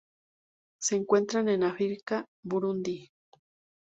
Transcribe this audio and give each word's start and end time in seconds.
Se 0.79 0.95
encuentran 0.95 1.47
en 1.49 1.61
África: 1.61 2.25
Burundi. 2.43 3.11